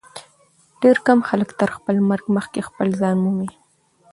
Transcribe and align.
ډېر 0.81 0.97
کم 1.07 1.19
خلک 1.29 1.49
تر 1.59 1.69
خپل 1.75 1.95
مرګ 2.09 2.25
مخکي 2.35 2.61
خپل 2.67 2.87
ځان 2.99 3.15
مومي. 3.23 3.49